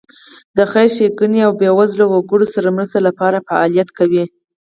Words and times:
د 0.57 0.59
خیر 0.71 0.87
ښېګڼې 0.95 1.39
او 1.47 1.51
بېوزله 1.59 2.05
وګړو 2.09 2.45
سره 2.55 2.75
مرستې 2.75 2.99
لپاره 3.07 3.43
فعالیت 3.47 3.89
کوي. 3.97 4.23